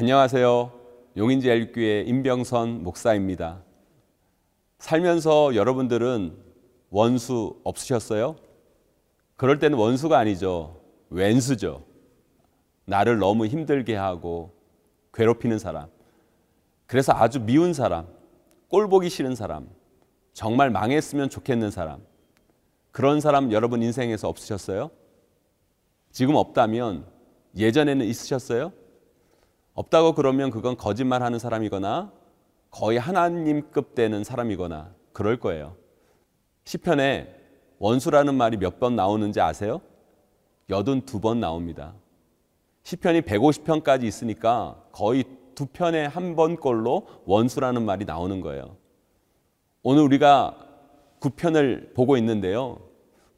안녕하세요. 0.00 0.72
용인지 1.18 1.50
엘교회 1.50 2.04
임병선 2.06 2.84
목사입니다. 2.84 3.62
살면서 4.78 5.54
여러분들은 5.54 6.38
원수 6.88 7.60
없으셨어요? 7.64 8.36
그럴 9.36 9.58
때는 9.58 9.76
원수가 9.76 10.16
아니죠. 10.16 10.80
왼수죠. 11.10 11.84
나를 12.86 13.18
너무 13.18 13.44
힘들게 13.44 13.94
하고 13.94 14.54
괴롭히는 15.12 15.58
사람. 15.58 15.90
그래서 16.86 17.12
아주 17.12 17.38
미운 17.38 17.74
사람, 17.74 18.06
꼴 18.68 18.88
보기 18.88 19.10
싫은 19.10 19.34
사람, 19.34 19.68
정말 20.32 20.70
망했으면 20.70 21.28
좋겠는 21.28 21.70
사람. 21.70 22.00
그런 22.90 23.20
사람 23.20 23.52
여러분 23.52 23.82
인생에서 23.82 24.30
없으셨어요? 24.30 24.90
지금 26.10 26.36
없다면 26.36 27.04
예전에는 27.54 28.06
있으셨어요? 28.06 28.79
없다고 29.80 30.12
그러면 30.12 30.50
그건 30.50 30.76
거짓말 30.76 31.22
하는 31.22 31.38
사람이거나 31.38 32.12
거의 32.70 32.98
하나님급 32.98 33.94
되는 33.94 34.22
사람이거나 34.24 34.92
그럴 35.12 35.38
거예요. 35.40 35.74
시편에 36.64 37.34
원수라는 37.78 38.34
말이 38.34 38.58
몇 38.58 38.78
번 38.78 38.94
나오는지 38.94 39.40
아세요? 39.40 39.80
여든 40.68 41.06
두번 41.06 41.40
나옵니다. 41.40 41.94
시편이 42.82 43.22
150편까지 43.22 44.04
있으니까 44.04 44.82
거의 44.92 45.24
두 45.54 45.66
편에 45.66 46.04
한 46.06 46.36
번꼴로 46.36 47.06
원수라는 47.24 47.82
말이 47.84 48.04
나오는 48.04 48.40
거예요. 48.42 48.76
오늘 49.82 50.02
우리가 50.02 50.58
9편을 51.20 51.94
보고 51.94 52.16
있는데요. 52.18 52.78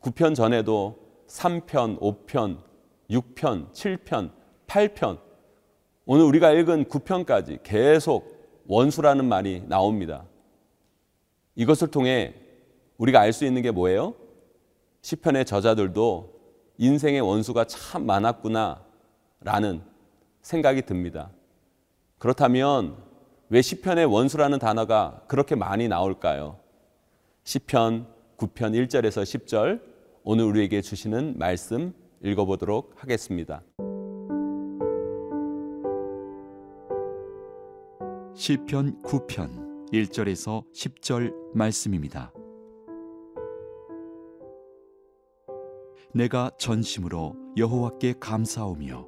9편 0.01 0.35
전에도 0.35 0.99
3편, 1.29 2.01
5편, 2.01 2.59
6편, 3.11 3.73
7편, 3.73 4.31
8편 4.67 5.32
오늘 6.05 6.25
우리가 6.25 6.53
읽은 6.53 6.87
9편까지 6.87 7.61
계속 7.63 8.63
원수라는 8.67 9.25
말이 9.25 9.63
나옵니다. 9.69 10.25
이것을 11.55 11.89
통해 11.89 12.35
우리가 12.99 13.21
알 13.21 13.33
수 13.33 13.45
있는 13.45 13.63
게 13.63 13.71
뭐예요? 13.71 14.15
시편의 15.03 15.45
저자들도 15.45 16.33
인생의 16.79 17.21
원수가 17.21 17.65
참 17.65 18.07
많았구나 18.07 18.85
라는 19.41 19.83
생각이 20.43 20.83
듭니다. 20.83 21.31
그렇다면 22.19 22.97
왜 23.49 23.63
시편의 23.63 24.07
원수라는 24.07 24.59
단어가 24.59 25.23
그렇게 25.29 25.55
많이 25.55 25.89
나올까요? 25.89 26.59
시편 27.45 28.07
9편 28.39 28.89
1절에서 28.89 29.23
10절 29.23 29.81
오늘 30.25 30.45
우리에게 30.45 30.81
주시는 30.81 31.35
말씀 31.39 31.93
읽어보도록 32.23 32.95
하겠습니다. 32.97 33.63
시편 38.43 39.03
9편 39.03 39.89
1절에서 39.93 40.65
10절 40.75 41.33
말씀입니다. 41.55 42.33
내가 46.13 46.51
전심으로 46.59 47.37
여호와께 47.57 48.15
감사하며 48.19 49.07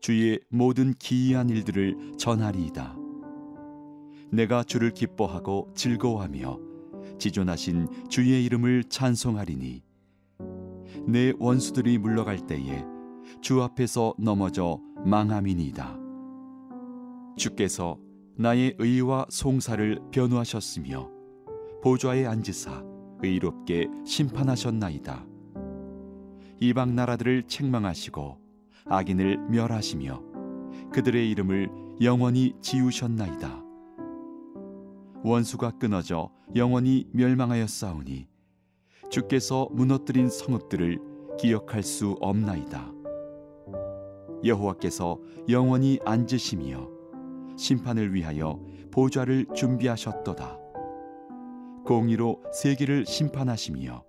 주의 0.00 0.40
모든 0.48 0.92
기이한 0.94 1.50
일들을 1.50 2.16
전하리이다. 2.18 2.96
내가 4.32 4.64
주를 4.64 4.90
기뻐하고 4.90 5.70
즐거워하며 5.76 6.58
지존하신 7.20 8.08
주의 8.08 8.44
이름을 8.44 8.82
찬송하리니 8.88 9.84
내 11.06 11.32
원수들이 11.38 11.96
물러갈 11.98 12.44
때에 12.48 12.84
주 13.40 13.62
앞에서 13.62 14.14
넘어져 14.18 14.80
망함이니이다. 15.04 15.96
주께서 17.36 18.00
나의 18.36 18.74
의와 18.78 19.26
송사를 19.28 20.00
변호하셨으며 20.10 21.10
보좌에 21.82 22.26
앉으사 22.26 22.82
의롭게 23.22 23.88
심판하셨나이다. 24.06 25.26
이방 26.60 26.94
나라들을 26.94 27.44
책망하시고 27.44 28.38
악인을 28.86 29.38
멸하시며 29.50 30.22
그들의 30.92 31.30
이름을 31.30 31.70
영원히 32.00 32.54
지우셨나이다. 32.60 33.62
원수가 35.24 35.72
끊어져 35.78 36.30
영원히 36.56 37.06
멸망하였사오니 37.12 38.26
주께서 39.10 39.68
무너뜨린 39.72 40.28
성읍들을 40.28 41.36
기억할 41.38 41.82
수 41.82 42.16
없나이다. 42.20 42.92
여호와께서 44.44 45.20
영원히 45.48 45.98
앉으시며 46.04 47.01
심판을 47.56 48.14
위하여 48.14 48.60
보좌를 48.90 49.46
준비하셨도다. 49.54 50.58
공의로 51.84 52.42
세계를 52.52 53.06
심판하시며 53.06 54.04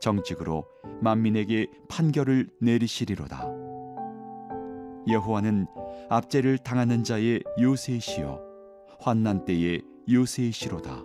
정직으로 0.00 0.64
만민에게 1.00 1.66
판결을 1.88 2.48
내리시리로다. 2.60 3.48
여호와는 5.08 5.66
압제를 6.08 6.58
당하는 6.58 7.02
자의 7.04 7.42
요새시요 7.60 8.40
환난 9.00 9.44
때의 9.44 9.82
요새시로다. 10.08 11.02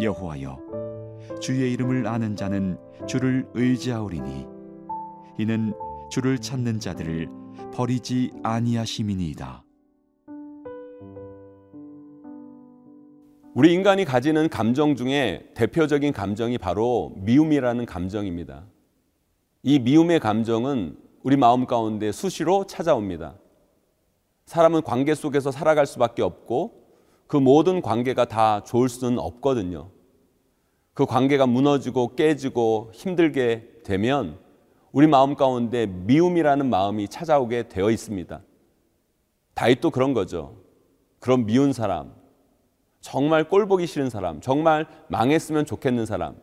여호와여 0.00 0.58
주의 1.40 1.72
이름을 1.72 2.06
아는 2.06 2.34
자는 2.36 2.78
주를 3.06 3.46
의지하오리니 3.54 4.46
이는 5.38 5.74
주를 6.10 6.38
찾는 6.38 6.80
자들을 6.80 7.28
버리지 7.74 8.32
아니하심이니이다. 8.42 9.64
우리 13.60 13.74
인간이 13.74 14.06
가지는 14.06 14.48
감정 14.48 14.96
중에 14.96 15.50
대표적인 15.52 16.14
감정이 16.14 16.56
바로 16.56 17.12
미움이라는 17.16 17.84
감정입니다. 17.84 18.64
이 19.62 19.78
미움의 19.78 20.18
감정은 20.18 20.96
우리 21.22 21.36
마음 21.36 21.66
가운데 21.66 22.10
수시로 22.10 22.66
찾아옵니다. 22.66 23.34
사람은 24.46 24.80
관계 24.80 25.14
속에서 25.14 25.50
살아갈 25.50 25.84
수밖에 25.84 26.22
없고 26.22 26.86
그 27.26 27.36
모든 27.36 27.82
관계가 27.82 28.24
다 28.24 28.64
좋을 28.64 28.88
수는 28.88 29.18
없거든요. 29.18 29.90
그 30.94 31.04
관계가 31.04 31.46
무너지고 31.46 32.16
깨지고 32.16 32.92
힘들게 32.94 33.82
되면 33.84 34.38
우리 34.90 35.06
마음 35.06 35.34
가운데 35.34 35.84
미움이라는 35.84 36.64
마음이 36.64 37.08
찾아오게 37.08 37.68
되어 37.68 37.90
있습니다. 37.90 38.40
다윗도 39.52 39.90
그런 39.90 40.14
거죠. 40.14 40.56
그런 41.18 41.44
미운 41.44 41.74
사람, 41.74 42.18
정말 43.00 43.48
꼴 43.48 43.66
보기 43.66 43.86
싫은 43.86 44.10
사람, 44.10 44.40
정말 44.40 44.86
망했으면 45.08 45.64
좋겠는 45.64 46.06
사람, 46.06 46.36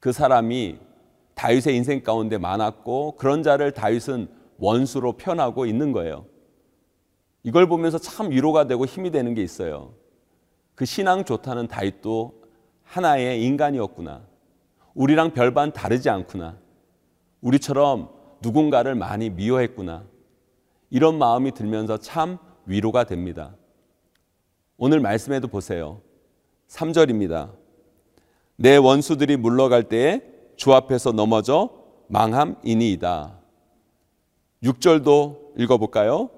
그 0.00 0.12
사람이 0.12 0.78
다윗의 1.34 1.76
인생 1.76 2.02
가운데 2.02 2.38
많았고 2.38 3.16
그런 3.16 3.42
자를 3.42 3.72
다윗은 3.72 4.28
원수로 4.58 5.12
편하고 5.12 5.66
있는 5.66 5.92
거예요. 5.92 6.26
이걸 7.44 7.68
보면서 7.68 7.98
참 7.98 8.30
위로가 8.30 8.66
되고 8.66 8.84
힘이 8.84 9.10
되는 9.10 9.34
게 9.34 9.42
있어요. 9.42 9.94
그 10.74 10.84
신앙 10.84 11.24
좋다는 11.24 11.68
다윗도 11.68 12.42
하나의 12.82 13.44
인간이었구나. 13.44 14.22
우리랑 14.94 15.32
별반 15.32 15.72
다르지 15.72 16.10
않구나. 16.10 16.56
우리처럼 17.40 18.10
누군가를 18.42 18.94
많이 18.94 19.30
미워했구나. 19.30 20.04
이런 20.90 21.18
마음이 21.18 21.52
들면서 21.52 21.98
참 21.98 22.38
위로가 22.66 23.04
됩니다. 23.04 23.54
오늘 24.80 25.00
말씀에도 25.00 25.48
보세요. 25.48 26.00
3절입니다. 26.68 27.50
내 28.54 28.76
원수들이 28.76 29.36
물러갈 29.36 29.88
때에 29.88 30.22
주 30.54 30.72
앞에서 30.72 31.10
넘어져 31.10 31.70
망함이니이다. 32.06 33.40
6절도 34.62 35.58
읽어볼까요? 35.58 36.30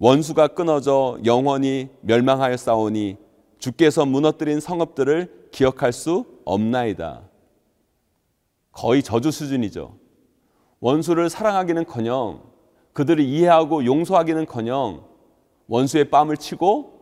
원수가 0.00 0.48
끊어져 0.48 1.16
영원히 1.24 1.88
멸망하여 2.00 2.56
싸우니 2.56 3.18
주께서 3.60 4.04
무너뜨린 4.04 4.58
성읍들을 4.58 5.50
기억할 5.52 5.92
수 5.92 6.24
없나이다. 6.44 7.22
거의 8.72 9.04
저주 9.04 9.30
수준이죠. 9.30 9.96
원수를 10.80 11.30
사랑하기는 11.30 11.84
커녕 11.84 12.42
그들을 12.94 13.24
이해하고 13.24 13.84
용서하기는 13.84 14.46
커녕 14.46 15.04
원수의 15.68 16.10
뺨을 16.10 16.36
치고 16.36 16.95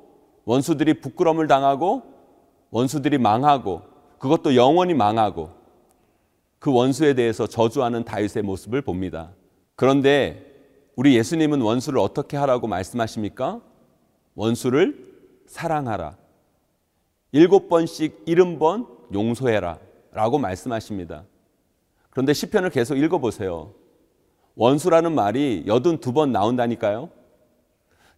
원수들이 0.45 1.01
부끄러움을 1.01 1.47
당하고 1.47 2.03
원수들이 2.71 3.19
망하고 3.19 3.83
그것도 4.19 4.57
영원히 4.57 4.95
망하고 4.95 5.51
그 6.59 6.73
원수에 6.73 7.15
대해서 7.15 7.47
저주하는 7.47 8.05
다윗의 8.05 8.43
모습을 8.43 8.83
봅니다. 8.83 9.31
그런데 9.77 10.53
우리 10.97 11.17
예수님은 11.17 11.61
원수를 11.61 11.99
어떻게 11.99 12.37
하라고 12.37 12.67
말씀하십니까? 12.67 13.61
원수를 14.35 15.13
사랑하라. 15.47 16.17
일곱 17.33 17.69
번씩 17.69 18.23
일흔 18.27 18.59
번 18.59 18.87
용서해라. 19.13 19.79
라고 20.13 20.39
말씀하십니다. 20.39 21.25
그런데 22.11 22.33
시편을 22.33 22.71
계속 22.71 22.97
읽어보세요. 22.97 23.73
원수라는 24.55 25.13
말이 25.15 25.65
여든 25.67 25.99
두 25.99 26.13
번 26.13 26.31
나온다니까요. 26.31 27.11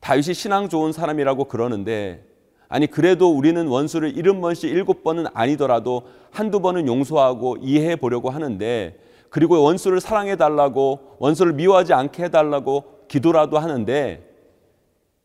다윗이 0.07 0.35
신앙 0.35 0.69
좋은 0.69 0.93
사람이라고 0.93 1.47
그러는데 1.47 2.25
아니 2.69 2.87
그래도 2.87 3.37
우리는 3.37 3.67
원수를 3.67 4.17
일흔 4.17 4.41
번씩 4.41 4.71
일곱 4.71 5.03
번은 5.03 5.27
아니더라도 5.35 6.05
한두 6.31 6.61
번은 6.61 6.87
용서하고 6.87 7.57
이해해 7.61 7.97
보려고 7.97 8.31
하는데 8.31 9.01
그리고 9.31 9.61
원수를 9.61 10.01
사랑해 10.01 10.37
달라고 10.37 11.17
원수를 11.19 11.55
미워하지 11.55 11.93
않게 11.93 12.23
해 12.23 12.29
달라고 12.29 12.85
기도라도 13.09 13.59
하는데 13.59 14.33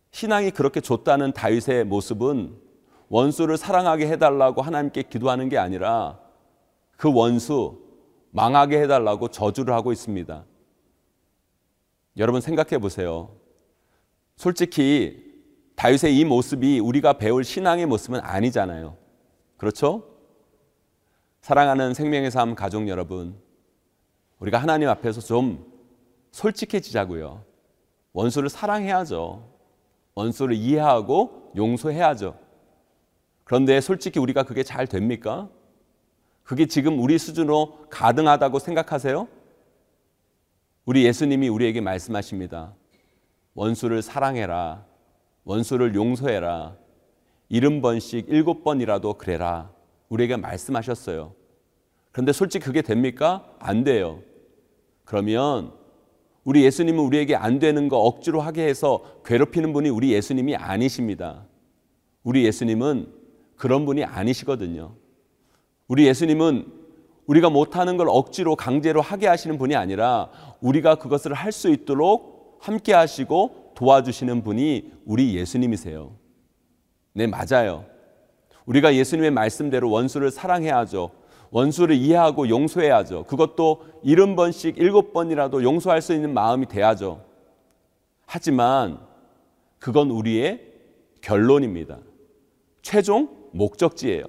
신앙이 0.09 0.49
그렇게 0.49 0.81
좋다는 0.81 1.33
다윗의 1.33 1.85
모습은 1.85 2.55
원수를 3.07 3.57
사랑하게 3.57 4.07
해 4.07 4.17
달라고 4.17 4.63
하나님께 4.63 5.03
기도하는 5.03 5.47
게 5.49 5.59
아니라 5.59 6.17
그 6.97 7.13
원수 7.13 7.77
망하게 8.31 8.81
해 8.81 8.87
달라고 8.87 9.27
저주를 9.27 9.75
하고 9.75 9.91
있습니다. 9.91 10.43
여러분 12.17 12.41
생각해 12.41 12.79
보세요. 12.79 13.40
솔직히 14.41 15.23
다윗의 15.75 16.17
이 16.17 16.25
모습이 16.25 16.79
우리가 16.79 17.13
배울 17.13 17.43
신앙의 17.43 17.85
모습은 17.85 18.21
아니잖아요. 18.21 18.97
그렇죠? 19.55 20.03
사랑하는 21.41 21.93
생명의 21.93 22.31
삶 22.31 22.55
가족 22.55 22.87
여러분, 22.87 23.35
우리가 24.39 24.57
하나님 24.57 24.89
앞에서 24.89 25.21
좀 25.21 25.71
솔직해지자고요. 26.31 27.43
원수를 28.13 28.49
사랑해야죠. 28.49 29.47
원수를 30.15 30.55
이해하고 30.55 31.51
용서해야죠. 31.55 32.35
그런데 33.43 33.79
솔직히 33.79 34.19
우리가 34.19 34.41
그게 34.41 34.63
잘 34.63 34.87
됩니까? 34.87 35.49
그게 36.41 36.65
지금 36.65 36.99
우리 36.99 37.19
수준으로 37.19 37.85
가능하다고 37.91 38.57
생각하세요? 38.57 39.27
우리 40.85 41.05
예수님이 41.05 41.47
우리에게 41.47 41.79
말씀하십니다. 41.79 42.73
원수를 43.53 44.01
사랑해라. 44.01 44.85
원수를 45.43 45.95
용서해라. 45.95 46.75
일흔 47.49 47.81
번씩 47.81 48.25
일곱 48.29 48.63
번이라도 48.63 49.15
그래라. 49.15 49.71
우리에게 50.09 50.37
말씀하셨어요. 50.37 51.33
그런데 52.11 52.31
솔직히 52.31 52.65
그게 52.65 52.81
됩니까? 52.81 53.45
안 53.59 53.83
돼요. 53.83 54.19
그러면 55.03 55.73
우리 56.43 56.63
예수님은 56.63 57.03
우리에게 57.03 57.35
안 57.35 57.59
되는 57.59 57.87
거 57.87 57.97
억지로 57.97 58.41
하게 58.41 58.65
해서 58.67 59.03
괴롭히는 59.25 59.73
분이 59.73 59.89
우리 59.89 60.11
예수님이 60.13 60.55
아니십니다. 60.55 61.45
우리 62.23 62.45
예수님은 62.45 63.11
그런 63.55 63.85
분이 63.85 64.03
아니시거든요. 64.03 64.95
우리 65.87 66.07
예수님은 66.07 66.65
우리가 67.27 67.49
못하는 67.49 67.97
걸 67.97 68.07
억지로 68.09 68.55
강제로 68.55 69.01
하게 69.01 69.27
하시는 69.27 69.57
분이 69.57 69.75
아니라 69.75 70.29
우리가 70.61 70.95
그것을 70.95 71.33
할 71.33 71.51
수 71.51 71.69
있도록 71.69 72.30
함께 72.61 72.93
하시고 72.93 73.73
도와주시는 73.75 74.43
분이 74.43 74.91
우리 75.05 75.35
예수님이세요. 75.35 76.15
네, 77.13 77.27
맞아요. 77.27 77.85
우리가 78.65 78.95
예수님의 78.95 79.31
말씀대로 79.31 79.89
원수를 79.89 80.29
사랑해야죠. 80.29 81.09
원수를 81.49 81.95
이해하고 81.95 82.47
용서해야죠. 82.47 83.23
그것도 83.25 83.83
일흔 84.03 84.35
번씩 84.35 84.77
일곱 84.77 85.11
번이라도 85.11 85.63
용서할 85.63 86.01
수 86.01 86.13
있는 86.13 86.33
마음이 86.33 86.67
돼야죠. 86.67 87.25
하지만 88.25 88.99
그건 89.79 90.11
우리의 90.11 90.61
결론입니다. 91.21 91.97
최종 92.83 93.29
목적지예요. 93.51 94.25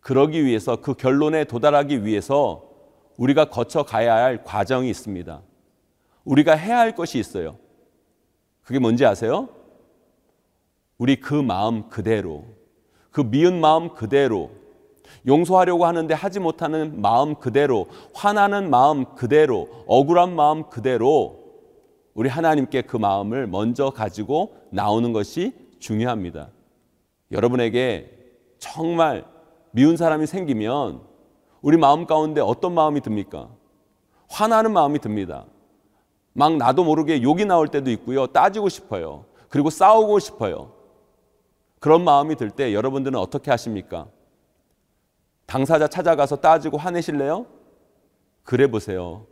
그러기 0.00 0.44
위해서 0.44 0.76
그 0.80 0.94
결론에 0.94 1.44
도달하기 1.44 2.04
위해서 2.04 2.70
우리가 3.16 3.46
거쳐 3.46 3.82
가야 3.82 4.14
할 4.14 4.44
과정이 4.44 4.88
있습니다. 4.88 5.42
우리가 6.26 6.54
해야 6.54 6.78
할 6.78 6.94
것이 6.94 7.18
있어요. 7.18 7.56
그게 8.62 8.78
뭔지 8.78 9.06
아세요? 9.06 9.48
우리 10.98 11.16
그 11.16 11.34
마음 11.34 11.88
그대로, 11.88 12.44
그 13.10 13.22
미운 13.22 13.60
마음 13.60 13.94
그대로, 13.94 14.50
용서하려고 15.26 15.86
하는데 15.86 16.12
하지 16.12 16.40
못하는 16.40 17.00
마음 17.00 17.36
그대로, 17.36 17.86
화나는 18.12 18.70
마음 18.70 19.14
그대로, 19.14 19.68
억울한 19.86 20.34
마음 20.34 20.68
그대로 20.68 21.44
우리 22.14 22.28
하나님께 22.28 22.82
그 22.82 22.96
마음을 22.96 23.46
먼저 23.46 23.90
가지고 23.90 24.56
나오는 24.70 25.12
것이 25.12 25.52
중요합니다. 25.78 26.48
여러분에게 27.30 28.10
정말 28.58 29.24
미운 29.70 29.96
사람이 29.96 30.26
생기면 30.26 31.02
우리 31.60 31.76
마음 31.76 32.06
가운데 32.06 32.40
어떤 32.40 32.72
마음이 32.72 33.00
듭니까? 33.00 33.48
화나는 34.28 34.72
마음이 34.72 34.98
듭니다. 35.00 35.44
막 36.36 36.56
나도 36.58 36.84
모르게 36.84 37.22
욕이 37.22 37.46
나올 37.46 37.66
때도 37.68 37.90
있고요. 37.92 38.26
따지고 38.26 38.68
싶어요. 38.68 39.24
그리고 39.48 39.70
싸우고 39.70 40.18
싶어요. 40.18 40.70
그런 41.80 42.04
마음이 42.04 42.36
들 42.36 42.50
때 42.50 42.74
여러분들은 42.74 43.18
어떻게 43.18 43.50
하십니까? 43.50 44.06
당사자 45.46 45.88
찾아가서 45.88 46.36
따지고 46.36 46.76
화내실래요? 46.76 47.46
그래 48.42 48.66
보세요. 48.70 49.26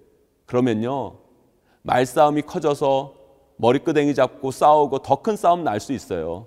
그러면요. 0.47 1.19
말싸움이 1.83 2.43
커져서 2.43 3.15
머리끄댕이 3.57 4.15
잡고 4.15 4.51
싸우고 4.51 5.01
더 5.01 5.17
큰 5.17 5.37
싸움 5.37 5.63
날 5.63 5.81
수 5.81 5.93
있어요. 5.93 6.47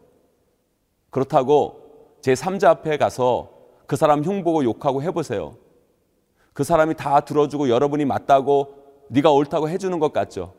그렇다고 1.12 2.18
제 2.21 2.33
3자 2.33 2.65
앞에 2.65 2.98
가서 2.98 3.50
그 3.86 3.95
사람 3.95 4.24
흉보고 4.24 4.63
욕하고 4.63 5.04
해보세요. 5.04 5.56
그 6.54 6.63
사람이 6.63 6.95
다 6.95 7.19
들어주고 7.19 7.69
여러분이 7.69 8.06
맞다고 8.06 8.74
네가 9.09 9.31
옳다고 9.31 9.69
해주는 9.69 9.98
것 10.00 10.13
같죠? 10.13 10.54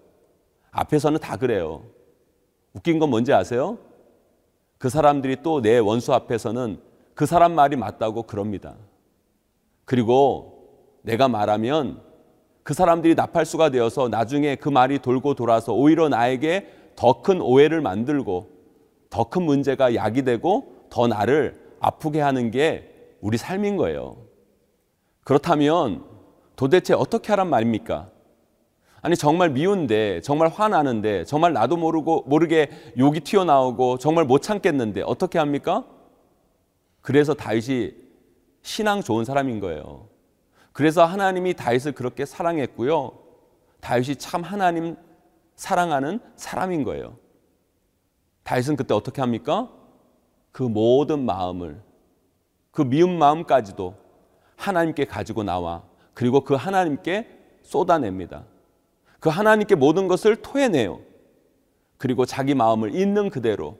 앞에서는 0.70 1.18
다 1.20 1.36
그래요. 1.36 1.84
웃긴 2.72 2.98
건 2.98 3.10
뭔지 3.10 3.32
아세요? 3.32 3.78
그 4.78 4.88
사람들이 4.88 5.42
또 5.42 5.60
내 5.60 5.78
원수 5.78 6.12
앞에서는 6.14 6.80
그 7.14 7.26
사람 7.26 7.54
말이 7.54 7.76
맞다고 7.76 8.22
그럽니다. 8.24 8.76
그리고 9.84 10.68
내가 11.02 11.28
말하면 11.28 12.00
그 12.62 12.74
사람들이 12.74 13.14
나팔수가 13.14 13.70
되어서 13.70 14.08
나중에 14.08 14.54
그 14.56 14.68
말이 14.68 14.98
돌고 14.98 15.34
돌아서 15.34 15.72
오히려 15.72 16.08
나에게 16.08 16.68
더 16.96 17.22
큰 17.22 17.40
오해를 17.40 17.80
만들고 17.80 18.48
더 19.10 19.24
큰 19.24 19.42
문제가 19.44 19.94
야기되고 19.94 20.86
더 20.90 21.06
나를 21.06 21.58
아프게 21.80 22.20
하는 22.20 22.50
게 22.50 23.16
우리 23.20 23.38
삶인 23.38 23.76
거예요. 23.76 24.16
그렇다면 25.24 26.04
도대체 26.56 26.94
어떻게 26.94 27.28
하란 27.32 27.48
말입니까? 27.48 28.10
아니 29.00 29.16
정말 29.16 29.50
미운데 29.50 30.20
정말 30.22 30.48
화나는데 30.48 31.24
정말 31.24 31.52
나도 31.52 31.76
모르고 31.76 32.24
모르게 32.26 32.70
욕이 32.98 33.20
튀어나오고 33.20 33.98
정말 33.98 34.24
못 34.24 34.42
참겠는데 34.42 35.02
어떻게 35.02 35.38
합니까? 35.38 35.84
그래서 37.00 37.34
다윗이 37.34 37.92
신앙 38.62 39.02
좋은 39.02 39.24
사람인 39.24 39.60
거예요. 39.60 40.08
그래서 40.72 41.04
하나님이 41.04 41.54
다윗을 41.54 41.92
그렇게 41.92 42.24
사랑했고요. 42.26 43.12
다윗이 43.80 44.16
참 44.16 44.42
하나님 44.42 44.96
사랑하는 45.54 46.20
사람인 46.36 46.84
거예요. 46.84 47.16
다윗은 48.42 48.76
그때 48.76 48.94
어떻게 48.94 49.20
합니까? 49.20 49.70
그 50.50 50.62
모든 50.62 51.24
마음을 51.24 51.80
그 52.70 52.82
미운 52.82 53.18
마음까지도 53.18 53.94
하나님께 54.56 55.04
가지고 55.04 55.44
나와 55.44 55.82
그리고 56.14 56.42
그 56.42 56.54
하나님께 56.54 57.28
쏟아냅니다. 57.62 58.44
그 59.20 59.28
하나님께 59.28 59.74
모든 59.74 60.08
것을 60.08 60.36
토해내요. 60.36 61.00
그리고 61.96 62.24
자기 62.24 62.54
마음을 62.54 62.94
있는 62.94 63.28
그대로 63.30 63.78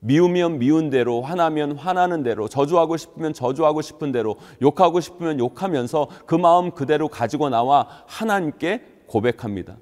미우면 0.00 0.58
미운 0.58 0.88
대로 0.88 1.20
화나면 1.20 1.76
화나는 1.76 2.22
대로 2.22 2.48
저주하고 2.48 2.96
싶으면 2.96 3.34
저주하고 3.34 3.82
싶은 3.82 4.12
대로 4.12 4.36
욕하고 4.62 5.00
싶으면 5.00 5.38
욕하면서 5.38 6.08
그 6.26 6.34
마음 6.34 6.70
그대로 6.70 7.08
가지고 7.08 7.50
나와 7.50 7.86
하나님께 8.06 8.82
고백합니다. 9.06 9.76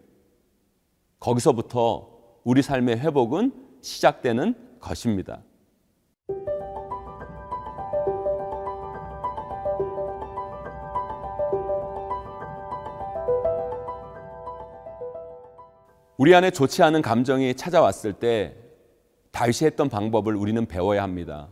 거기서부터 1.20 2.08
우리 2.42 2.62
삶의 2.62 2.98
회복은 2.98 3.52
시작되는 3.80 4.54
것입니다. 4.80 5.40
우리 16.28 16.35
안에 16.35 16.50
좋지 16.50 16.82
않은 16.82 17.00
감정이 17.00 17.54
찾아왔을 17.54 18.12
때 18.12 18.54
다윗이 19.30 19.61
했던 19.62 19.88
방법을 19.88 20.37
우리는 20.37 20.66
배워야 20.66 21.02
합니다. 21.02 21.49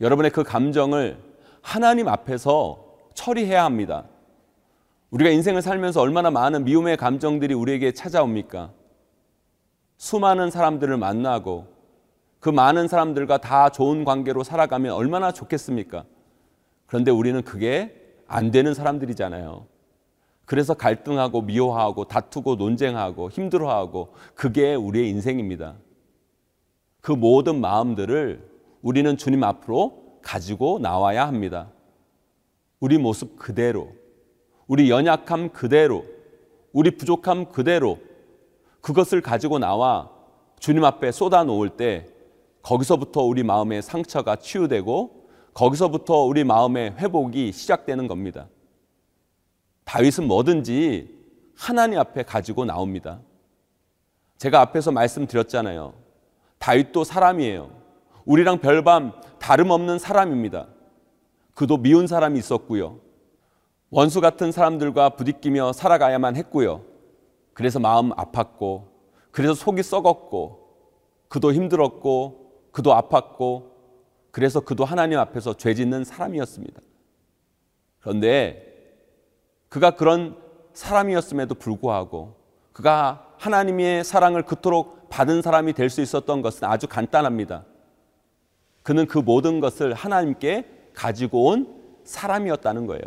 여러분의 0.00 0.30
그 0.30 0.44
감정을 0.44 1.18
하나님 1.62 2.06
앞에서 2.06 2.94
처리해야 3.14 3.64
합니다. 3.64 4.04
우리가 5.10 5.30
인생을 5.30 5.62
살면서 5.62 6.00
얼마나 6.00 6.30
많은 6.30 6.62
미움의 6.62 6.96
감정들이 6.96 7.54
우리에게 7.54 7.90
찾아옵니까? 7.90 8.70
수많은 9.96 10.52
사람들을 10.52 10.96
만나고 10.96 11.66
그 12.38 12.48
많은 12.48 12.86
사람들과 12.86 13.38
다 13.38 13.70
좋은 13.70 14.04
관계로 14.04 14.44
살아가면 14.44 14.92
얼마나 14.92 15.32
좋겠습니까? 15.32 16.04
그런데 16.86 17.10
우리는 17.10 17.42
그게 17.42 18.00
안 18.28 18.52
되는 18.52 18.74
사람들이잖아요. 18.74 19.66
그래서 20.46 20.74
갈등하고 20.74 21.42
미워하고 21.42 22.04
다투고 22.04 22.54
논쟁하고 22.54 23.30
힘들어하고 23.30 24.14
그게 24.34 24.74
우리의 24.74 25.10
인생입니다. 25.10 25.74
그 27.00 27.12
모든 27.12 27.60
마음들을 27.60 28.48
우리는 28.80 29.16
주님 29.16 29.42
앞으로 29.42 30.20
가지고 30.22 30.78
나와야 30.78 31.26
합니다. 31.26 31.68
우리 32.78 32.96
모습 32.96 33.36
그대로, 33.36 33.88
우리 34.66 34.88
연약함 34.90 35.50
그대로, 35.50 36.04
우리 36.72 36.96
부족함 36.96 37.46
그대로 37.46 37.98
그것을 38.80 39.20
가지고 39.20 39.58
나와 39.58 40.10
주님 40.60 40.84
앞에 40.84 41.10
쏟아 41.10 41.42
놓을 41.42 41.70
때 41.70 42.06
거기서부터 42.62 43.22
우리 43.22 43.42
마음의 43.42 43.82
상처가 43.82 44.36
치유되고 44.36 45.28
거기서부터 45.54 46.24
우리 46.24 46.44
마음의 46.44 46.96
회복이 46.98 47.50
시작되는 47.52 48.08
겁니다. 48.08 48.48
다윗은 49.86 50.26
뭐든지 50.26 51.16
하나님 51.56 51.98
앞에 51.98 52.24
가지고 52.24 52.64
나옵니다. 52.64 53.20
제가 54.36 54.60
앞에서 54.60 54.92
말씀드렸잖아요. 54.92 55.94
다윗도 56.58 57.04
사람이에요. 57.04 57.70
우리랑 58.24 58.58
별반 58.58 59.12
다름없는 59.38 59.98
사람입니다. 59.98 60.66
그도 61.54 61.78
미운 61.78 62.06
사람이 62.06 62.38
있었고요. 62.38 62.98
원수 63.90 64.20
같은 64.20 64.52
사람들과 64.52 65.10
부딪히며 65.10 65.72
살아가야만 65.72 66.36
했고요. 66.36 66.82
그래서 67.54 67.78
마음 67.78 68.10
아팠고, 68.10 68.88
그래서 69.30 69.54
속이 69.54 69.82
썩었고, 69.82 70.66
그도 71.28 71.52
힘들었고, 71.52 72.52
그도 72.72 72.90
아팠고, 72.90 73.70
그래서 74.32 74.60
그도 74.60 74.84
하나님 74.84 75.18
앞에서 75.20 75.54
죄 75.54 75.72
짓는 75.72 76.04
사람이었습니다. 76.04 76.80
그런데 78.00 78.65
그가 79.68 79.92
그런 79.92 80.36
사람이었음에도 80.72 81.54
불구하고 81.54 82.36
그가 82.72 83.34
하나님의 83.38 84.04
사랑을 84.04 84.42
그토록 84.42 85.08
받은 85.08 85.42
사람이 85.42 85.72
될 85.72 85.88
수 85.90 86.00
있었던 86.00 86.42
것은 86.42 86.68
아주 86.68 86.86
간단합니다. 86.88 87.64
그는 88.82 89.06
그 89.06 89.18
모든 89.18 89.60
것을 89.60 89.94
하나님께 89.94 90.66
가지고 90.94 91.46
온 91.46 91.74
사람이었다는 92.04 92.86
거예요. 92.86 93.02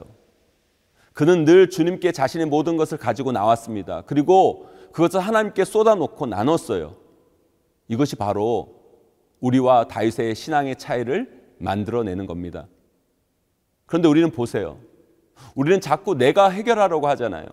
그는 1.13 1.46
늘 1.46 1.70
주님께 1.70 2.12
자신의 2.12 2.48
모든 2.48 2.78
것을 2.78 2.98
가지고 2.98 3.32
나왔습니다. 3.32 4.04
그리고 4.06 4.68
그것을 4.92 5.20
하나님께 5.20 5.66
쏟아놓고 5.66 6.25
나눴어요. 6.25 6.96
이것이 7.88 8.16
바로 8.16 8.75
우리와 9.39 9.88
다윗의 9.88 10.36
신앙의 10.36 10.78
차이를 10.78 11.56
만들어내는 11.60 12.25
겁니다. 12.25 12.68
그런데 13.86 14.08
우리는 14.08 14.30
보세요. 14.32 14.78
우리는 15.55 15.81
자꾸 15.81 16.15
내가 16.15 16.50
해결하려고 16.50 17.08
하잖아요. 17.10 17.46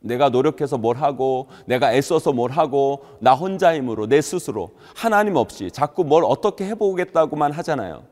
내가 0.00 0.28
노력해서 0.28 0.78
뭘 0.78 0.96
하고, 0.96 1.48
내가 1.66 1.92
애써서 1.92 2.32
뭘 2.32 2.50
하고, 2.50 3.04
나 3.20 3.34
혼자 3.34 3.74
힘으로, 3.74 4.06
내 4.06 4.20
스스로, 4.20 4.72
하나님 4.94 5.36
없이 5.36 5.70
자꾸 5.70 6.04
뭘 6.04 6.24
어떻게 6.24 6.66
해보겠다고만 6.66 7.52
하잖아요. 7.52 8.04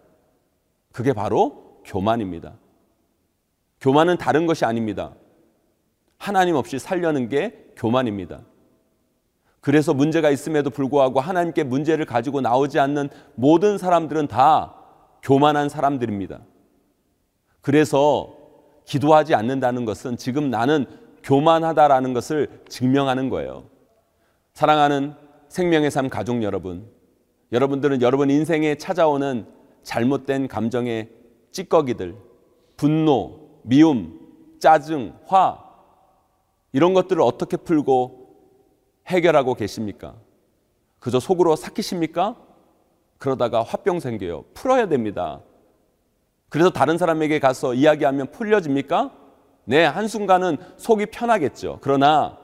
그게 0.92 1.12
바로 1.12 1.80
교만입니다. 1.84 2.54
교만은 3.80 4.16
다른 4.16 4.46
것이 4.46 4.64
아닙니다. 4.64 5.12
하나님 6.18 6.56
없이 6.56 6.78
살려는 6.78 7.28
게 7.28 7.66
교만입니다. 7.76 8.40
그래서 9.60 9.92
문제가 9.92 10.30
있음에도 10.30 10.70
불구하고 10.70 11.20
하나님께 11.20 11.64
문제를 11.64 12.06
가지고 12.06 12.40
나오지 12.40 12.78
않는 12.78 13.10
모든 13.34 13.78
사람들은 13.78 14.28
다 14.28 14.74
교만한 15.22 15.68
사람들입니다. 15.68 16.40
그래서 17.60 18.35
기도하지 18.86 19.34
않는다는 19.34 19.84
것은 19.84 20.16
지금 20.16 20.50
나는 20.50 20.86
교만하다라는 21.22 22.14
것을 22.14 22.62
증명하는 22.68 23.28
거예요. 23.28 23.64
사랑하는 24.54 25.14
생명의 25.48 25.90
삶 25.90 26.08
가족 26.08 26.42
여러분, 26.42 26.88
여러분들은 27.52 28.00
여러분 28.00 28.30
인생에 28.30 28.76
찾아오는 28.76 29.46
잘못된 29.82 30.48
감정의 30.48 31.10
찌꺼기들, 31.52 32.16
분노, 32.76 33.60
미움, 33.62 34.20
짜증, 34.58 35.14
화, 35.26 35.62
이런 36.72 36.94
것들을 36.94 37.20
어떻게 37.22 37.56
풀고 37.56 38.26
해결하고 39.06 39.54
계십니까? 39.54 40.14
그저 40.98 41.20
속으로 41.20 41.56
삭히십니까? 41.56 42.36
그러다가 43.18 43.62
화병 43.62 44.00
생겨요. 44.00 44.44
풀어야 44.54 44.88
됩니다. 44.88 45.40
그래서 46.48 46.70
다른 46.70 46.96
사람에게 46.98 47.38
가서 47.38 47.74
이야기하면 47.74 48.30
풀려집니까? 48.30 49.12
네, 49.64 49.84
한순간은 49.84 50.58
속이 50.76 51.06
편하겠죠. 51.06 51.78
그러나 51.80 52.38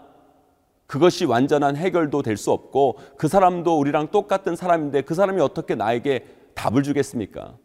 그것이 0.86 1.24
완전한 1.24 1.76
해결도 1.76 2.22
될 2.22 2.36
수 2.36 2.50
없고 2.50 2.98
그 3.16 3.28
사람도 3.28 3.78
우리랑 3.78 4.08
똑같은 4.08 4.56
사람인데 4.56 5.02
그 5.02 5.14
사람이 5.14 5.40
어떻게 5.40 5.74
나에게 5.74 6.26
답을 6.54 6.82
주겠습니까? 6.82 7.56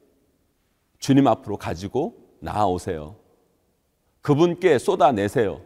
주님 1.00 1.28
앞으로 1.28 1.58
가지고 1.58 2.14
나아오세요. 2.40 3.16
그분께 4.22 4.78
쏟아내세요. 4.78 5.62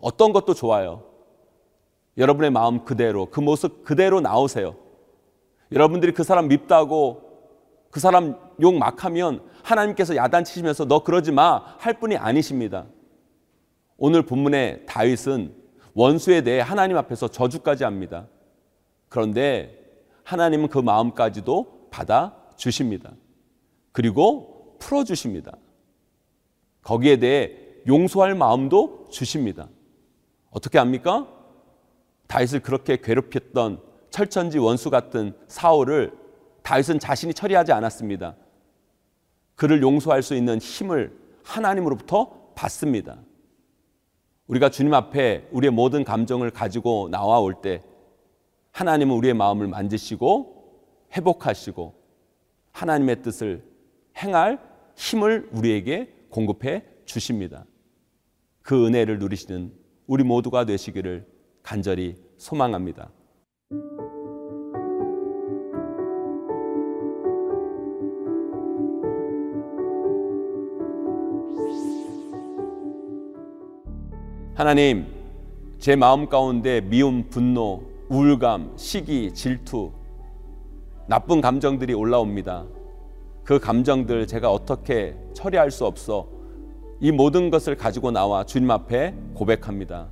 어떤 0.00 0.32
것도 0.32 0.54
좋아요. 0.54 1.04
여러분의 2.16 2.50
마음 2.50 2.84
그대로, 2.84 3.26
그 3.26 3.40
모습 3.40 3.84
그대로 3.84 4.20
나오세요. 4.20 4.74
여러분들이 5.70 6.12
그 6.12 6.24
사람 6.24 6.48
밉다고 6.48 7.22
그 7.90 8.00
사람 8.00 8.36
욕 8.60 8.76
막 8.76 9.04
하면 9.04 9.42
하나님께서 9.62 10.16
야단치시면서 10.16 10.86
너 10.86 11.04
그러지 11.04 11.32
마 11.32 11.76
할 11.78 11.94
분이 11.98 12.16
아니십니다. 12.16 12.86
오늘 13.96 14.22
본문의 14.22 14.86
다윗은 14.86 15.54
원수에 15.94 16.42
대해 16.42 16.60
하나님 16.60 16.96
앞에서 16.96 17.28
저주까지 17.28 17.84
합니다. 17.84 18.28
그런데 19.08 19.78
하나님은 20.24 20.68
그 20.68 20.78
마음까지도 20.78 21.88
받아 21.90 22.36
주십니다. 22.56 23.12
그리고 23.92 24.76
풀어 24.78 25.02
주십니다. 25.04 25.52
거기에 26.82 27.16
대해 27.16 27.52
용서할 27.86 28.34
마음도 28.34 29.06
주십니다. 29.10 29.68
어떻게 30.50 30.78
합니까? 30.78 31.26
다윗을 32.26 32.60
그렇게 32.60 32.98
괴롭혔던 33.00 33.80
철천지 34.10 34.58
원수 34.58 34.90
같은 34.90 35.34
사울을 35.48 36.12
다윗은 36.62 36.98
자신이 36.98 37.34
처리하지 37.34 37.72
않았습니다. 37.72 38.36
그를 39.58 39.82
용서할 39.82 40.22
수 40.22 40.36
있는 40.36 40.58
힘을 40.58 41.12
하나님으로부터 41.42 42.52
받습니다. 42.54 43.18
우리가 44.46 44.70
주님 44.70 44.94
앞에 44.94 45.48
우리의 45.50 45.72
모든 45.72 46.04
감정을 46.04 46.52
가지고 46.52 47.08
나와 47.10 47.40
때 47.60 47.82
하나님은 48.70 49.16
우리의 49.16 49.34
마음을 49.34 49.66
만지시고 49.66 50.86
회복하시고 51.16 51.92
하나님의 52.70 53.22
뜻을 53.22 53.64
행할 54.18 54.60
힘을 54.94 55.48
우리에게 55.52 56.14
공급해 56.30 56.84
주십니다. 57.04 57.64
그 58.62 58.86
은혜를 58.86 59.18
누리시는 59.18 59.72
우리 60.06 60.22
모두가 60.22 60.66
되시기를 60.66 61.26
간절히 61.64 62.14
소망합니다. 62.36 63.10
하나님, 74.58 75.06
제 75.78 75.94
마음 75.94 76.28
가운데 76.28 76.80
미움, 76.80 77.30
분노, 77.30 77.80
우울감, 78.08 78.72
시기, 78.74 79.32
질투, 79.32 79.92
나쁜 81.06 81.40
감정들이 81.40 81.94
올라옵니다. 81.94 82.66
그 83.44 83.60
감정들 83.60 84.26
제가 84.26 84.50
어떻게 84.50 85.14
처리할 85.32 85.70
수 85.70 85.86
없어 85.86 86.26
이 86.98 87.12
모든 87.12 87.50
것을 87.50 87.76
가지고 87.76 88.10
나와 88.10 88.44
주님 88.44 88.68
앞에 88.72 89.14
고백합니다. 89.34 90.08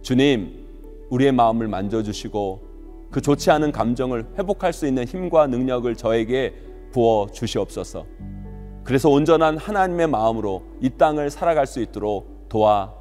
주님, 0.00 0.68
우리의 1.10 1.32
마음을 1.32 1.66
만져주시고 1.66 2.60
그 3.10 3.20
좋지 3.20 3.50
않은 3.50 3.72
감정을 3.72 4.26
회복할 4.38 4.72
수 4.72 4.86
있는 4.86 5.04
힘과 5.04 5.48
능력을 5.48 5.92
저에게 5.96 6.54
부어 6.92 7.26
주시옵소서. 7.32 8.06
그래서 8.84 9.10
온전한 9.10 9.58
하나님의 9.58 10.06
마음으로 10.06 10.62
이 10.80 10.88
땅을 10.90 11.30
살아갈 11.30 11.66
수 11.66 11.80
있도록 11.80 12.48
도와 12.48 12.99